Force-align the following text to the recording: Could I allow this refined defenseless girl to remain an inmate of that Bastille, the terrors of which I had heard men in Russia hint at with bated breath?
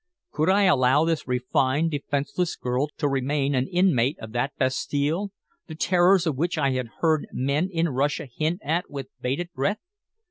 Could 0.31 0.49
I 0.49 0.63
allow 0.63 1.05
this 1.05 1.27
refined 1.27 1.91
defenseless 1.91 2.55
girl 2.55 2.87
to 2.97 3.07
remain 3.07 3.53
an 3.53 3.67
inmate 3.67 4.17
of 4.17 4.31
that 4.31 4.51
Bastille, 4.57 5.29
the 5.67 5.75
terrors 5.75 6.25
of 6.25 6.35
which 6.37 6.57
I 6.57 6.71
had 6.71 6.87
heard 7.01 7.27
men 7.31 7.69
in 7.71 7.87
Russia 7.89 8.25
hint 8.25 8.61
at 8.63 8.89
with 8.89 9.09
bated 9.21 9.53
breath? 9.53 9.77